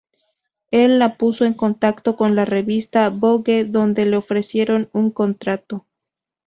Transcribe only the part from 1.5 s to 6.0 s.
contacto con la revista "Vogue", donde le ofrecieron un contrato.